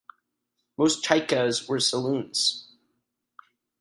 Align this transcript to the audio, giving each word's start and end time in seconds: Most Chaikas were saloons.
Most 0.79 1.05
Chaikas 1.05 1.69
were 1.69 1.79
saloons. 1.79 2.73